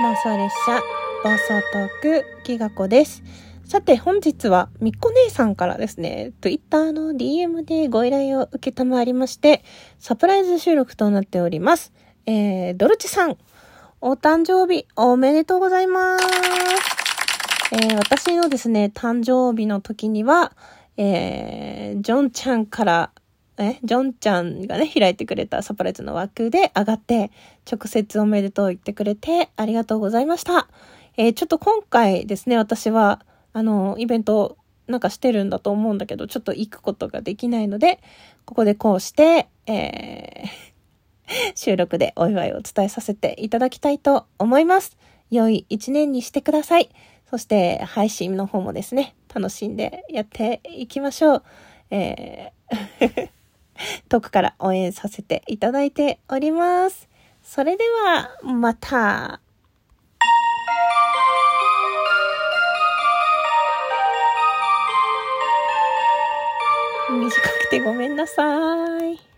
[0.00, 0.80] 送列車、
[1.22, 3.22] 暴走トーク、きがこです。
[3.64, 9.62] さて、本日は、みっこ姉さんからですね、Twitter の DM でご依頼を受けたまりまして、
[9.98, 11.92] サプライズ収録となっております。
[12.24, 13.36] えー、ドルチさん、
[14.00, 16.26] お誕生日おめでとうございます。
[17.72, 20.52] えー、私のですね、誕生日の時には、
[20.96, 23.10] えー、ジョンちゃんから
[23.62, 27.30] え、ジョンちゃんがね、開いてくれたサプライズの枠で上がって、
[27.70, 30.66] 直接おめでとう言ってくれて、ありがとうございました。
[31.18, 33.20] えー、ちょっと今回ですね、私は、
[33.52, 38.00] あの、イベントなんかしてるんだと思うんだけど、ちょっと行くことができないので、
[38.46, 44.96] ここでこうして、えー、 収録でお祝いを伝えさせていただきたいと思います。
[45.30, 46.88] 良い一年にしてください。
[47.28, 51.42] そして配信の方もですね、楽しんでやっていきましょう。
[51.90, 53.29] えー
[54.10, 57.08] 遠くから応援させていただいております。
[57.44, 59.40] それでは、また。
[67.08, 68.42] 短くてごめんなさ
[69.06, 69.29] い。